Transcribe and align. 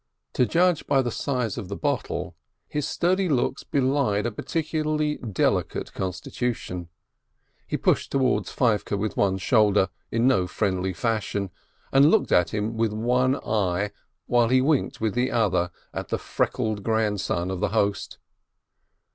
To 0.33 0.47
judge 0.47 0.87
by 0.87 1.03
the 1.03 1.11
size 1.11 1.59
of 1.59 1.67
the 1.67 1.75
bottle, 1.75 2.35
his 2.67 2.87
sturdy 2.87 3.29
looks 3.29 3.63
belied 3.63 4.25
a 4.25 4.31
peculiarly 4.31 5.17
delicate 5.17 5.93
constitution. 5.93 6.89
He 7.67 7.77
pushed 7.77 8.11
towards 8.11 8.51
Feivke 8.51 8.97
with 8.97 9.15
one 9.15 9.37
shoulder, 9.37 9.89
in 10.11 10.25
no 10.25 10.47
friendly 10.47 10.93
fashion, 10.93 11.51
and 11.91 12.09
looked 12.09 12.31
at 12.31 12.51
him 12.51 12.77
with 12.77 12.93
one 12.93 13.35
eye, 13.45 13.91
while 14.25 14.47
he 14.49 14.59
winked 14.59 14.99
with 15.01 15.13
the 15.13 15.29
other 15.29 15.69
at 15.93 16.07
the 16.07 16.17
freckled 16.17 16.81
grandson 16.81 17.51
of 17.51 17.59
the 17.59 17.69
host. 17.69 18.17